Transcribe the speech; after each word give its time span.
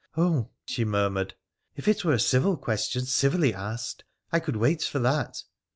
'Oh!' 0.17 0.49
she 0.65 0.83
murmured,' 0.83 1.35
if 1.77 1.87
it 1.87 2.03
were 2.03 2.13
a 2.13 2.19
civil 2.19 2.57
question 2.57 3.05
civilly 3.05 3.53
asked, 3.53 4.03
I 4.31 4.39
could 4.39 4.55
wait 4.55 4.81
for 4.81 4.97
that. 4.97 5.43